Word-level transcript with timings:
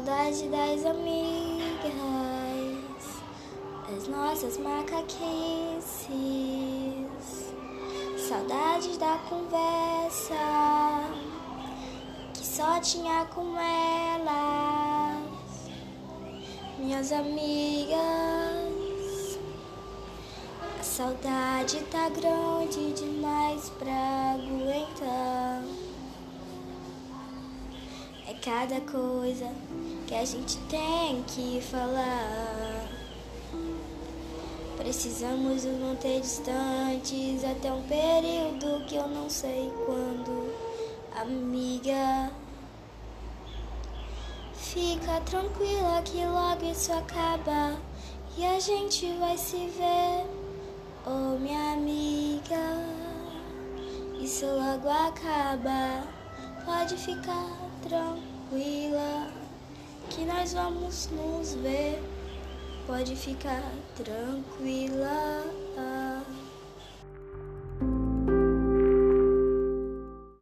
Saudade 0.00 0.48
das 0.48 0.86
amigas, 0.86 1.92
das 3.86 4.08
nossas 4.08 4.56
macaquices. 4.56 5.20
Saudades 8.16 8.96
da 8.96 9.18
conversa 9.28 10.34
que 12.32 12.46
só 12.46 12.80
tinha 12.80 13.26
com 13.26 13.58
elas, 13.58 15.20
minhas 16.78 17.12
amigas. 17.12 17.98
A 20.78 20.82
saudade 20.82 21.78
tá 21.90 22.08
grande 22.08 22.92
demais 22.94 23.68
pra 23.78 24.32
aguentar. 24.32 24.79
Cada 28.42 28.80
coisa 28.80 29.52
que 30.06 30.14
a 30.14 30.24
gente 30.24 30.56
tem 30.68 31.22
que 31.24 31.60
falar. 31.60 32.88
Precisamos 34.76 35.64
nos 35.64 35.78
manter 35.78 36.20
distantes 36.20 37.44
até 37.44 37.70
um 37.70 37.82
período 37.82 38.84
que 38.86 38.96
eu 38.96 39.06
não 39.08 39.28
sei 39.28 39.70
quando, 39.84 40.52
amiga. 41.14 42.30
Fica 44.54 45.20
tranquila 45.22 46.00
que 46.02 46.24
logo 46.24 46.64
isso 46.64 46.92
acaba 46.92 47.76
e 48.38 48.46
a 48.46 48.58
gente 48.58 49.12
vai 49.18 49.36
se 49.36 49.56
ver, 49.56 50.24
oh 51.06 51.38
minha 51.38 51.74
amiga. 51.74 52.56
Isso 54.18 54.46
logo 54.46 54.88
acaba, 54.88 56.04
pode 56.64 56.96
ficar 56.96 57.56
tranquila 57.82 59.30
que 60.08 60.24
nós 60.24 60.52
vamos 60.52 61.08
nos 61.12 61.54
ver. 61.54 62.02
Pode 62.86 63.14
ficar 63.14 63.62
tranquila. 63.96 65.59